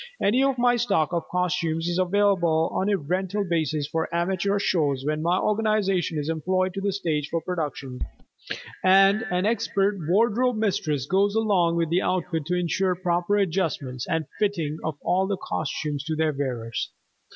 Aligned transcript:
Any 0.19 0.41
of 0.43 0.57
my 0.57 0.77
stock 0.77 1.13
of 1.13 1.27
costumes 1.29 1.87
is 1.87 1.99
available 1.99 2.71
on 2.73 2.89
a 2.89 2.97
rental 2.97 3.43
basis 3.47 3.85
for 3.87 4.09
amateur 4.11 4.57
shows 4.57 5.05
when 5.05 5.21
my 5.21 5.37
organization 5.37 6.17
is 6.17 6.27
employed 6.27 6.73
to 6.73 6.91
stage 6.91 7.29
the 7.29 7.39
productions, 7.39 8.01
and 8.83 9.21
an 9.29 9.45
expert 9.45 9.99
wardrobe 10.09 10.57
mistress 10.57 11.05
goes 11.05 11.35
along 11.35 11.75
with 11.75 11.89
the 11.91 12.01
outfit 12.01 12.47
to 12.47 12.55
insure 12.55 12.95
proper 12.95 13.37
adjustment 13.37 14.01
and 14.09 14.25
fitting 14.39 14.79
of 14.83 14.97
all 15.03 15.27
the 15.27 15.37
costumes 15.37 16.03
to 16.05 16.15
their 16.15 16.33
wearers. 16.33 16.89